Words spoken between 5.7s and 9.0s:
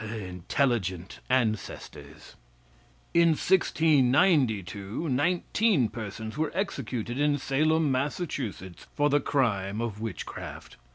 persons were executed in Salem, Massachusetts,